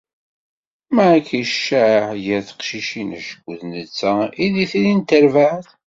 [0.95, 5.67] Mike icaε gar teqcicin acku d netta i d itri n terbaεt.